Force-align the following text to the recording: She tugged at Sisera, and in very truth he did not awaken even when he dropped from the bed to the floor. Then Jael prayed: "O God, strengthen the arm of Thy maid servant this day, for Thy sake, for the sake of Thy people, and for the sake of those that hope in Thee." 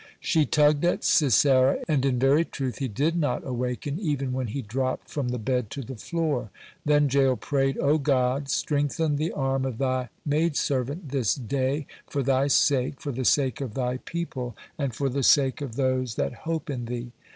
She 0.19 0.47
tugged 0.47 0.83
at 0.83 1.03
Sisera, 1.03 1.77
and 1.87 2.03
in 2.03 2.17
very 2.17 2.43
truth 2.43 2.79
he 2.79 2.87
did 2.87 3.15
not 3.15 3.45
awaken 3.45 3.99
even 3.99 4.33
when 4.33 4.47
he 4.47 4.63
dropped 4.63 5.11
from 5.11 5.29
the 5.29 5.37
bed 5.37 5.69
to 5.69 5.83
the 5.83 5.95
floor. 5.95 6.49
Then 6.83 7.07
Jael 7.07 7.37
prayed: 7.37 7.77
"O 7.77 7.99
God, 7.99 8.49
strengthen 8.49 9.17
the 9.17 9.31
arm 9.31 9.63
of 9.63 9.77
Thy 9.77 10.09
maid 10.25 10.55
servant 10.55 11.09
this 11.09 11.35
day, 11.35 11.85
for 12.07 12.23
Thy 12.23 12.47
sake, 12.47 12.99
for 12.99 13.11
the 13.11 13.25
sake 13.25 13.61
of 13.61 13.75
Thy 13.75 13.97
people, 13.97 14.55
and 14.75 14.91
for 14.91 15.07
the 15.07 15.21
sake 15.21 15.61
of 15.61 15.75
those 15.75 16.15
that 16.15 16.33
hope 16.33 16.67
in 16.71 16.85
Thee." 16.85 17.11